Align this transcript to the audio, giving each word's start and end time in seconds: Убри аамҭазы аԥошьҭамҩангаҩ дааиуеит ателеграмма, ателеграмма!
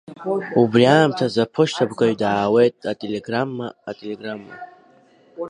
Убри 0.61 0.85
аамҭазы 0.93 1.39
аԥошьҭамҩангаҩ 1.43 2.13
дааиуеит 2.21 2.75
ателеграмма, 2.91 3.67
ателеграмма! 3.89 4.55